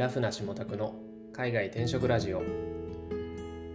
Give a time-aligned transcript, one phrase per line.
[0.00, 0.94] ラフな下宅の
[1.30, 2.40] 海外転職ラジオ。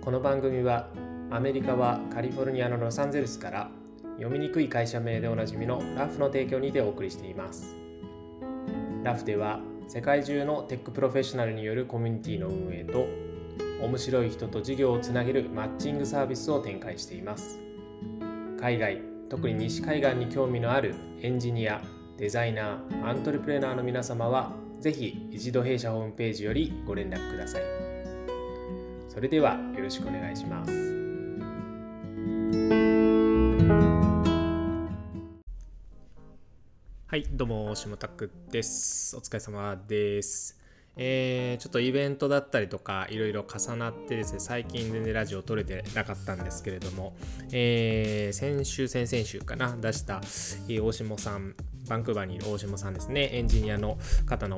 [0.01, 0.89] この番組は
[1.29, 3.69] アメリカはカリフォルニアのロサンゼルスから
[4.17, 7.75] 読みにくい会社名でおなじみのラフの提供にてお送りしています。
[9.03, 13.05] ラフでは世界中のテックプロフェッショナルによるコミュニティの運営と
[13.85, 17.59] 面白い人と事業をつなげるマッチングサービスを展開しています。
[18.59, 18.99] 海外
[19.29, 21.83] 特に西海岸に興味のあるエンジニア
[22.17, 27.63] デザイナーアントレプレナーの皆様はぜひ一度弊社ホームページよりご連絡ください。
[29.09, 30.71] それではよろしくお願いします。
[37.07, 39.17] はいどうも下拓です。
[39.17, 40.55] お疲れ様です。
[40.97, 47.15] えー、ちょっとイベントだったりとかいろいろ重なってですね最近全然ラジオ撮れてなかったんですけれども、
[47.51, 50.21] えー、先週先々週かな出した、
[50.67, 51.55] えー、大下さん
[51.87, 54.57] バンクーバーにいる大下さんですねエンジニアの方の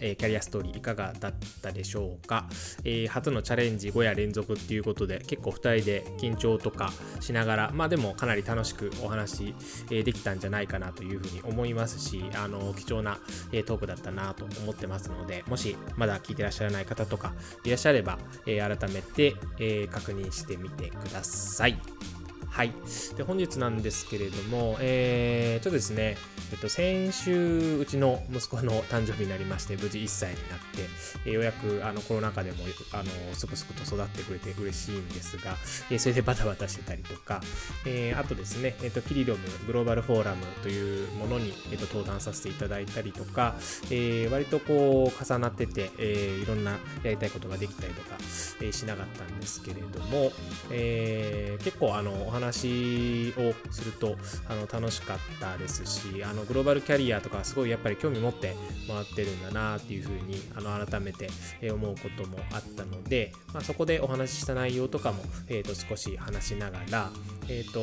[0.00, 2.46] えキャリアストーリーいかがだったでしょうか、
[2.84, 9.54] えー、初のチャレンジ5夜連続っていうことで結構2人で緊張とかしながらまあでもかなり楽しくお話、
[9.90, 13.18] えできたんじゃないかなというふうに思いますしあの貴重な、
[13.52, 17.34] えトークだったなと思ってますのでもしまだ聞いてらっしゃらない方とか
[17.64, 22.19] いらっしゃれば、え改めて、え確認してみてください。
[22.50, 22.72] はい。
[23.16, 26.16] で、本日なんですけれども、えー、ちょっとですね、
[26.52, 30.82] えっと、先週、うちの息子の誕生日になりまして、無事1歳になって、
[31.26, 32.58] えー、ようやくあのコロナ禍でも
[32.92, 35.52] あのすくすくと育ってくれて嬉しいんですが、
[35.90, 37.40] えー、それでバタバタしてたりとか、
[37.86, 43.54] えー、あとですね、えっと、キリロムグローバルフォーラムというものに、えっと、登壇させていただいたりとか、
[43.90, 46.72] えー、割とこう重なってて、えー、いろんな
[47.04, 48.16] やりたいことができたりとか、
[48.60, 50.32] えー、しなかったんですけれども、
[50.72, 54.16] えー、結構あのお話話をすると
[54.48, 58.54] あの楽しかったですしあのグローバルキャリアとかすごいやっぱり興味持って
[58.88, 61.28] もらってるんだなっていうふうにあの改めて
[61.70, 67.10] 思うこともあったので、まあ、そこでお話しした内容とかも、えー、と少し話しながら、
[67.50, 67.80] えー、と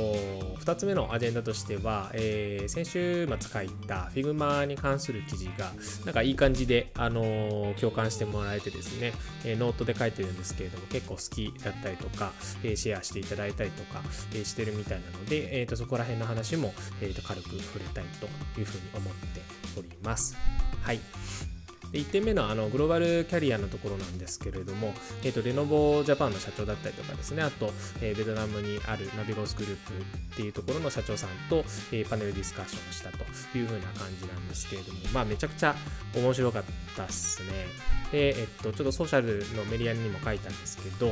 [0.61, 5.72] 2つ目のアジェンダとしては、えー、先週末書いた Figma に関する記事が
[6.05, 9.11] なんかいい感じで、あの共感してもらえてですね、
[9.44, 12.31] えノートで書いてるんですけれども結構好きだったりとか、
[12.63, 14.01] えシェアしていただいたりとか、
[14.33, 19.41] えしてるみたいなので、えー、とそこら辺の話も、えー、と軽く触れたいというふうに思って
[19.78, 20.38] おります。
[20.81, 21.56] はい。
[21.91, 24.93] で1点目のあのグローバルキャリアのところなんですけれども、
[25.23, 27.71] えー、とレノボジャパンの社長だったりとかですね、あと、
[28.01, 29.93] えー、ベトナムにあるナビゴスグループ
[30.33, 31.57] っていうところの社長さんと、
[31.91, 33.17] えー、パネルディスカッションしたと
[33.57, 35.75] いう風な感じなんですけれども、まあめちゃくちゃ
[36.15, 36.63] 面白かっ
[36.95, 37.97] たっすね。
[38.11, 41.07] で、えっと、ちょっとソーシャルのメディアにも書いたんですけど、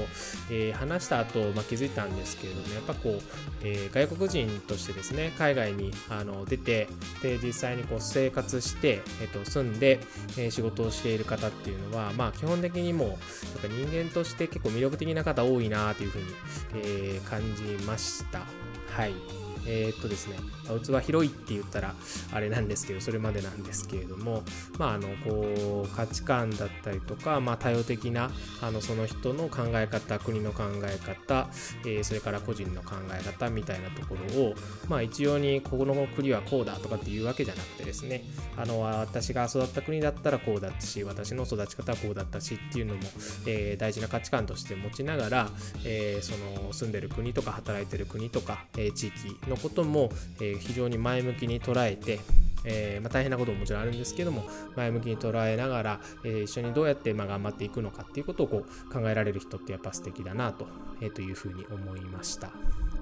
[0.49, 3.21] えー、話した後、まあ、気づいたんですけれども、やっぱこう、
[3.63, 6.87] えー、外国人としてですね、海外にあの出て、
[7.21, 9.99] で、実際にこう生活して、えっと、住んで、
[10.37, 13.17] えー、仕事事をしている方っていうのは、まあ、基本的にもう、やっ
[13.61, 16.25] ぱ人間として結構魅力的な方多いなというふうに、
[16.75, 18.39] えー、感じました。
[18.91, 19.44] はい。
[19.67, 20.37] えー、っとですね、
[20.67, 21.95] 器広いって言ったら
[22.33, 24.43] あれなんですけど、それまでなんですけれども、
[24.77, 28.31] まあ、あの、こう、価値観だったりとか、まあ、多様的な、
[28.61, 31.49] あの、その人の考え方、国の考え方、
[31.85, 34.53] えー、それから個人の考え方みたいなところを、
[34.87, 38.23] まあ、一様に、ここの国はこうだとかっていうわけじゃなくてですね、
[38.57, 43.01] あの、私が育った国だったらこうだったし、私の育ち方はこうだったしっていうのも、
[43.45, 45.49] えー、大事な価値観として持ちながら、
[45.83, 46.33] えー、そ
[46.63, 52.19] の、住んでる国とか働いてる国とか、えー、地域ののことも、非常に前向きに捉えて、
[52.65, 54.43] えー、まあ、大変なことももちろんあるんですけども
[54.75, 60.67] 前向きに捉えながら、えー、一緒にどうやってまあ頑張っていくのかっていうことをこう考えられる人ってやっぱ素敵だなと,、
[61.01, 62.51] えー、というふうに思いました。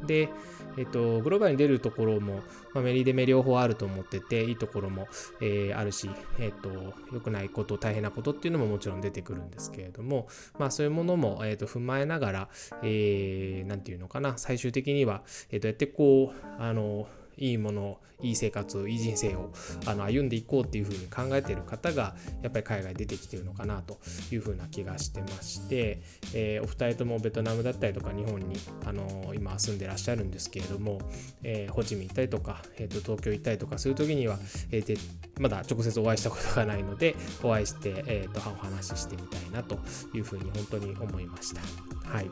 [0.06, 0.30] で、
[0.78, 2.42] えっ、と、グローバルに出るところも、
[2.74, 5.08] まあ、メリデメ両方あると思ってて、いいところも、
[5.42, 6.10] えー、あるし、
[6.40, 10.28] えっ、と、良くないこと、大変なことっていうのももちろん出てくるんですけれども、
[10.60, 12.50] まあそういうものも、えっ、と、踏まえながら、
[12.84, 17.08] えー、なんていうのかな、最終的には、えー、どうやってこう、あの、
[17.38, 19.52] いいものいい生活いい人生を
[19.86, 24.00] あの歩んでいこうっていうふうに考えている方がやっぱり海外出てきてるのかなと
[24.32, 26.02] いうふうな気がしてまして、
[26.34, 31.00] えー、お二人ともベトナムだったりとか日本にあの今住んでらっしゃるんですけれども、
[31.44, 34.38] えー、ホチミン行ったりとか、えー、と東京行ったりとかする時には、
[34.72, 34.96] えー、で
[35.40, 39.78] まだ直接お会いしたことがないのでお会いして、えー、とお話ししてみたいなと
[40.14, 41.62] いうふうに本当に思いました。
[42.08, 42.30] はい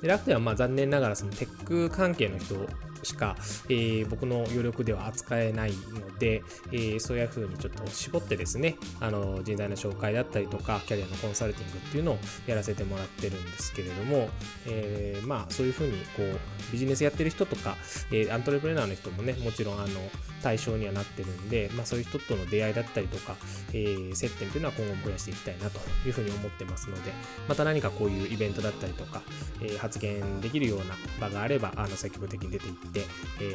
[0.00, 2.56] で楽天はまあ残念ながらそのテック関係の人
[3.04, 3.36] しか、
[3.68, 6.42] えー、僕の余力では扱えないので、
[6.72, 14.28] えー、そういうふうにちょっと絞ってですね、あの人材の紹介だったりとか、キャリアのコンサルティングっていうのをやらせてもらってるんですけれども、
[14.66, 17.76] えー、まあそういうふうにこうビジネスやってる人とか、
[18.12, 19.88] えアントレプレナーの人もね、もちろんあの
[20.44, 23.34] 対象にはなってるんで、まあ、そういう人との出会いだったりとか、
[23.72, 27.12] え、接点というのは今後も増やしていきたいなというふうに思ってますので
[27.48, 29.22] また何かこういうイベントだったりとか、
[29.62, 30.84] え、発言できるような
[31.18, 33.54] 場があればあの積極的に出ていって、え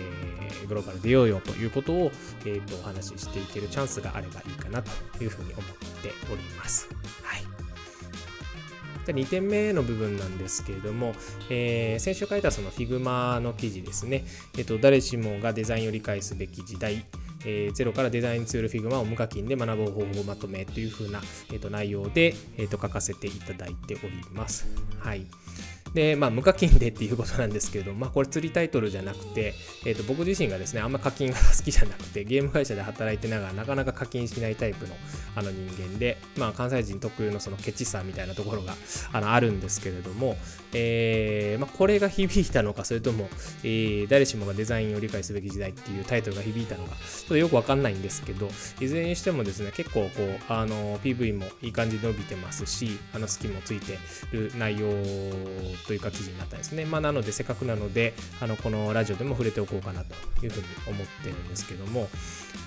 [0.63, 2.11] ー、グローバル出ようよということを、
[2.45, 5.65] えーと、お話ししていけるチャンスがあればいいかなというふうに思っ
[6.01, 6.89] ております。
[7.23, 7.49] はい
[9.11, 11.13] 2点目の部分なんですけれども、
[11.49, 14.23] えー、先週書いたその Figma の記事ですね、
[14.57, 17.05] えっと、誰しもがデザインを理解すべき時代、
[17.45, 21.21] えー、ゼロからデザインツール Figma を無課金で学ぶ方法をまとめというふうな、
[21.51, 24.67] えー、と内容で、えー、と書かせていただいております。
[24.99, 25.25] はい。
[25.93, 29.53] で、まあ、無課金でっていうことなんですけれども、まあ、これ釣りタイトルじゃなくて、
[29.85, 34.95] えー、と僕自身がですね、あんま課金が好きじゃなくて、ゲーム会社で働いてながら、なかなか課金しないタイプの
[35.35, 38.73] あの人間で、まあ、関西人特有のそのケチさみたいなところが
[39.13, 40.37] あのあるんですけれども、
[40.73, 43.29] えーまあ、これが響いたのか、それとも、
[43.63, 48.49] えー、誰しもがデザインを理解すべき時代っていうタイトルが響いたのか、ちょっとよくわかんないんですけど、
[48.79, 53.97] いずれにしてもですね、結構こう、あの、PV もいい感じで伸びてますし、あの、スキもついて
[54.31, 54.89] る内容
[55.87, 56.85] というか記事になったんですね。
[56.85, 60.13] まあ、なので、せっかくなので、あのこのラジオでも触れておこうかなと
[60.45, 62.09] いうふうに思ってるんですけども、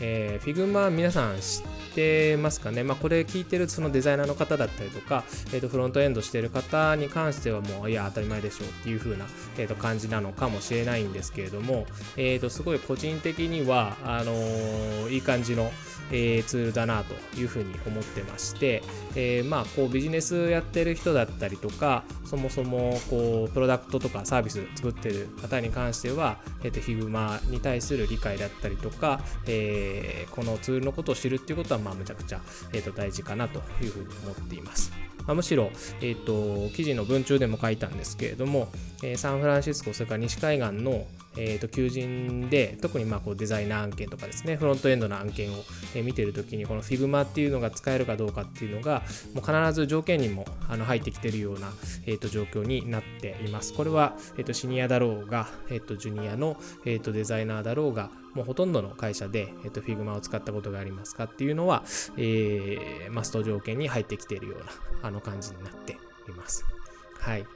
[0.01, 9.27] えー、Figma 皆さん知ってますかね、まあ、これ聞いてるそのデザイナーの方だったりとか、えー、とフロントエンドしてる方に関してはもういや当たり前でしょうっていう風な、
[9.59, 11.87] えー、と感じなのかもしれないんですけれども、
[12.17, 15.71] えー、とすごい個人的にはあのー、いい感じの、
[16.11, 18.83] えー、ツールだなというふうに思ってまして、
[19.15, 32.41] えー、まあこうビジネスやってる人だったりとかそもそもこうプロダクトとかサービス作ってる方に関しては、えー、と Figma に対する理解だったりとか、えー、このツールのことを知るっていうことはまあむちゃくちゃ、
[32.73, 34.93] えー、と大事かなというふうに思っています。
[35.27, 35.71] まあ、むしろ、
[36.01, 38.69] えーと、記事の文中でも書いたんですけれども、
[39.03, 45.57] えー、サンフランシスコ、それから西海岸の、えーと、求人で、特にまあこうデザイナー案件とかですね、フロントエンドの案件を、
[45.95, 49.03] えー、見てるときに、この Figma っていうのが使えるかどうかっていうのが、
[49.35, 51.73] もう必ず条件にもあの入ってきてるような、
[52.07, 53.75] えーと、状況になっています。
[53.75, 61.85] これは、えー、とシニアだろうが、えー、とジュニアの、えー、とデザイナーだろうが、もうほとんどの会社で、えっと、Figma を使ったことがありますかっていうのは、
[62.17, 64.67] えー、マスト条件に入ってきているような
[65.03, 65.93] あの感じになって
[66.29, 66.65] います。
[67.19, 67.47] はい。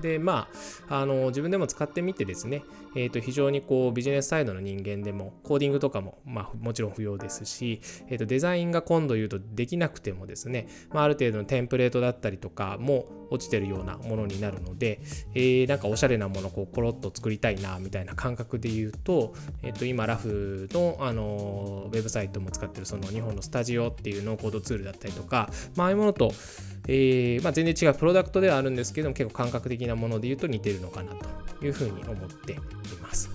[0.00, 0.48] で、ま
[0.88, 2.62] あ、あの自分でも使ってみてですね、
[2.94, 15.00] えー、と非常にこうビジネスサイドの人間でもコーディングとかも、まあ、もちろん不要ですし、えー、とデザインが今度言うとできなくてもですね、まあ、ある程度のテンプレートだったりとかも落ちてるようなものになるので、
[15.34, 26.32] えー、なんかおしゃれなものをこうコロッと作りたいなみたいな感覚で言うと,、えー、と今ラフの、あのウェブサイトも使ってるその日本のスタジオっていうノーコードツールだったりとか、まああいうものと
[26.86, 32.56] えー、まあ、全然違うプロダクトではあるんですけども結構感覚的なもので言うと似てるのかなというふうに思ってい
[33.02, 33.33] ます。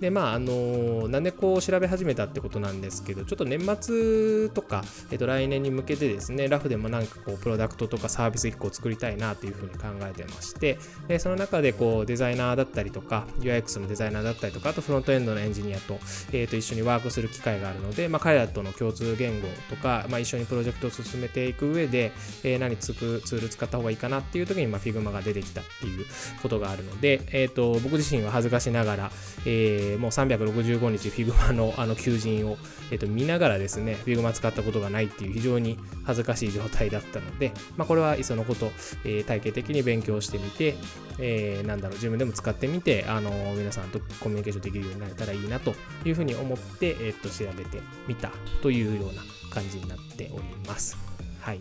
[0.00, 10.78] で、まあ、あのなんでこう調べ始めたってことなんですけど、ちょっと年末とか、えっと、来年に向けてですね、ラフでもなんかこう、プロダクトとかサービス1個作りたいなというふうに考えてまして、
[11.08, 15.98] でその中でこう、デザイナーだったりとか、UIX のデザイナーだったりとか、あとフロントエンドのエンジニアと、
[16.32, 22.12] えー、と一緒にワークする機会があるので、まあ、彼らとの共通言語とか、まあ、一緒にプロジェクトを進めていく上で、
[22.44, 26.06] えー、何つくツール使った方がいいかなっていう時に、まあ、Figma が出てきたっていう
[26.42, 29.10] ことがあるので、えー、と僕自身は恥ずかしながら、
[29.44, 32.56] えー、もう365日 Figma のあの求人を、
[32.90, 38.66] えー、と見ながらですね Figma 使ったことがないっていう非常に恥ずかしい状態だったので、まあ、これはいっそのこと、
[39.04, 40.74] えー、体系的に勉強してみて、
[41.18, 45.74] えー、なんだろう自分でも使ってみてあの皆さんとコミュニケーションできるようになれたらいいなと
[46.04, 48.30] いうふうに思って、えー、と調べてみた
[48.62, 50.96] というような感じになっております。
[51.40, 51.58] はい。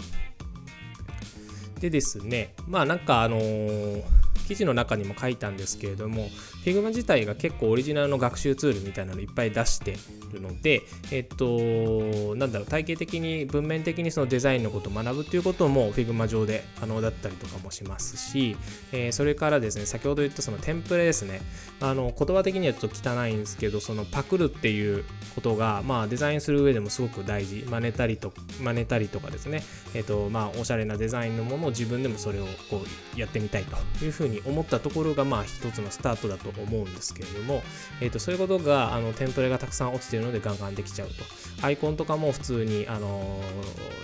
[1.80, 6.30] でですね、まあなんかあのー記事の中にも書いたんですけれども
[6.64, 9.98] Figma 自体が結構オリジナルの学習ツールみたいなのいっぱい出して
[10.32, 18.56] るのでえっとなんだろう体系的に文面的にそのデザインのことを学ぶっていうことも Figma 上で可能だったりとかもしますし、
[18.94, 21.42] えー、それからですね先ほど言ったそのテンプレですね。
[21.80, 25.04] あの言葉的にはちょっと汚いんですけどそのパクるっていう
[25.36, 27.66] ことがまあデザインする上でもすごく大事。
[27.70, 29.62] 真似たりと真似たりとかですね。
[29.94, 32.84] えっとまあおしゃれなデザインのものを自分でもそれをこ
[33.16, 37.64] うやってみたいというふうにに思ったところがまあ一つのスタートだと思うんですけれども、
[38.02, 41.14] えー、とそういうことがあのテンプレがたくさん落ちてるのでガンガンできちゃうと。
[41.62, 43.42] アイコンとかも普通に、あの、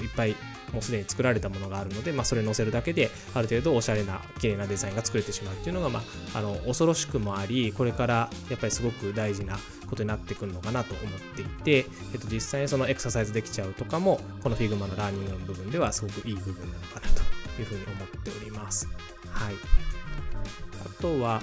[0.02, 0.36] いっぱい
[0.74, 6.02] もうすでに作られたものがあるので、まあ、それ載せるだけである程度おしゃれな綺麗なデザインが作れてしまうっていうのが、ま
[6.34, 17.43] あ、あの恐ろしくもありこれからやっぱりすごく大事なことになってくるのかなと思っていて、えっと、実際にそのエクササイズできちゃうとかもこの Figma の learning の部分ではすごくいい部分なのかなと。
[17.62, 18.88] いうふうに思っております。
[19.30, 19.56] はい。
[20.86, 21.42] あとは、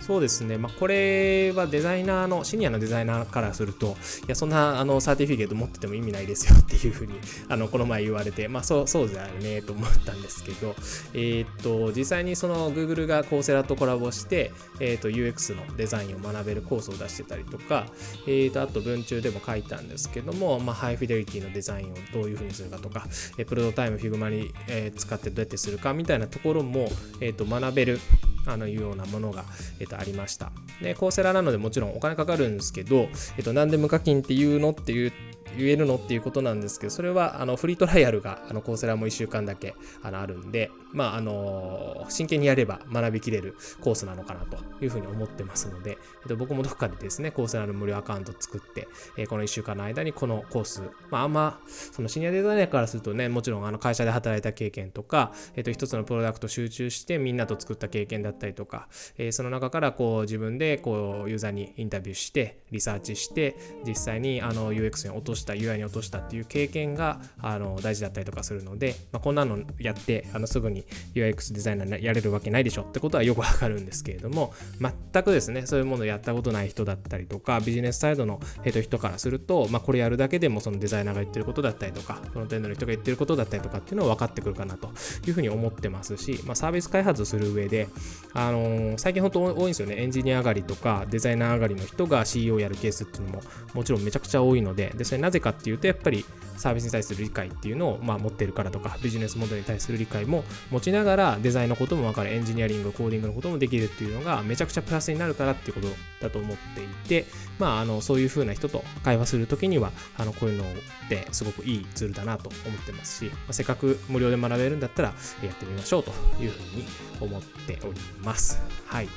[0.00, 7.14] そうですね、まあ、これはデザイナーの、シニアのデザイナーからすると、いや、そんなあの certificate 持ってても意味ないですよっていうふうに、
[7.48, 10.74] あのこの前言われて、まあ、そうそうだよねと思ったんですけど、
[11.12, 17.86] えー、っと、実際にその Google がコーセラとコラボして、えー、っと UX のデザインを学べるコースを出してたりとか、
[18.26, 26.90] えー、っとあと文中でも書いたんですけども、まあ、ハイフィデリティのデザインをどういうふうにするかとか、えプロトタイム、Figma に、え使ってどうやってするかみたいなところも、
[27.20, 28.00] えー、と学べる
[28.48, 29.44] あのいうようなものが、
[29.78, 30.50] えっと、ありました。
[30.82, 35.12] で、コーセラなのでもちろんお金かかるんですけど、えっと、なんで無課金っていうのっていう
[35.56, 70.77] 言えるのっていうことなんですけど、それはあのフリートライアルがあのコーセラも1週間だけあのあるんで、まあ、あの真剣にやれば学びきれるコースなのかなというふうに思ってますので、えっと、僕もどっかでですね、コーセラの無料アカウント作って、え、この1週間の間にこのコース、まあ、あんま、そのシニアデザイナーからするとね、もちろんあの会社で働いた経験とか、えっと、一つのプロダクト集中してみんなと作った経験だったりとか、え、その中からこう自分でこうユーザーにインタビューして、リサーチして、実際にあの UX に落とした、UI に落としたっていう経験があの大事だったりとかするので、まあ、こんなのやってあのすぐに
[71.14, 84.88] UX デザイナーやれるわけないでしょってことはよくわかるんですけれども全くですねそういうものをやったことない人だったりとかビジネスサイドの人からすると、まあ、これやるだけでもそのデザイナーが言ってることだったりとかフロントエンドの人が言ってることだったりとかっていうのは分かってくるかなと
[85.26, 87.88] いうふうに思ってますし、まあ、サービス開発する上で、
[88.34, 89.96] あのー、最近本当多いんですよね。
[90.02, 93.42] エンジニア上がりとかデザイナー上がりの人が CEO やるケースっていうのも
[93.74, 96.24] もちろんめちゃくちゃ多いのででそれなぜかっていうとやっぱり
[96.58, 105.88] サービスに対する理解っていうのを、まあ、持ってるからとかビジネスモデルに対する理解も持ちながらデザインのことも分かるエンジニアリングコーディングのこともできるっていうのがめちゃくちゃプラスになるからっていうこと
[106.20, 107.26] だと思っていて、
[107.58, 115.08] まあ、あのそういう風な人と会話するときにはあのこういうのってすごくいいツールだなと思ってますし、まあ、せっかく無料で学べるんだったら
[115.42, 116.10] やってみましょうと
[116.42, 116.84] いうふうに
[117.20, 118.60] 思っております。
[118.86, 119.08] はい。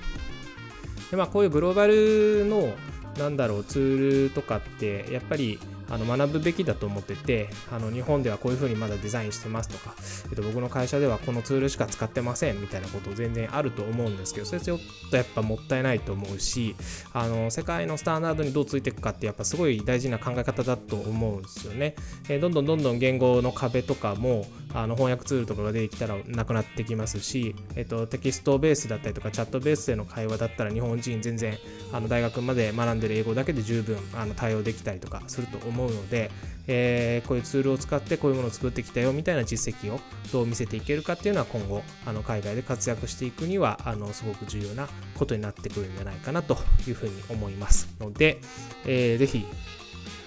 [1.10, 2.74] でまあ、こういうグローバルの
[3.17, 5.60] なんだろうツールとかってやっぱり
[5.91, 9.93] あの学ぶべきだと思っててあの日本ではこういうふうにまだデザインしてますとか、
[10.29, 14.79] えっと、僕の会社ではこのツールしか使ってませんみたいなこと全然あると思うんですけどそれちょっ
[15.12, 16.75] とやっぱもったいないと思うし
[17.13, 21.95] あの世界のスタンダードにどうついていくかってやっぱすごい大事な考え方だと思うんですよね、
[22.29, 31.57] えー、どんどんどんどん言語の壁とかもあの翻訳ツールとかが出てきたらなくなってきますし、えっと、テキストベースだったりとかチャットベースでの会話だったら日本人全然
[31.91, 36.31] あの大学まで学んでる英語だけで十分あの対応できたりとかすると思うので、
[36.67, 39.99] えー、こういうツールを使ってこういうものを作ってきたよみたいな実績を
[40.31, 44.87] どう見せていけるかっていうのは今後あの海外で活躍していくにはあのすごく重要な
[45.17, 48.39] ことになってくるんじゃないかなというふうに思いますので、
[48.85, 49.45] えー、ぜひ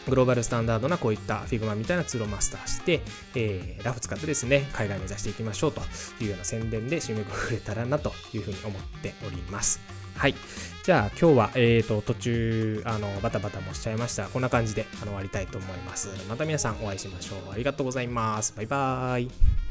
[0.08, 3.00] グローバルスタンダードなこういった Figma みたいなツールをマスターして、
[3.34, 5.80] えー、ラフ使ってですね、海外目指していきましょうと
[6.20, 9.80] いうような宣伝で締めくくれたらなというふうに思っております。
[10.16, 10.34] はい。
[10.84, 14.28] じゃあ今日は、えーと、途中あのバタバタもしちゃいました。
[14.28, 16.08] こんな感じであの終わりたいと思います。
[16.28, 17.52] また皆さんお会いしましょう。
[17.52, 18.54] ありがとうございます。
[18.56, 19.63] バイバーイ。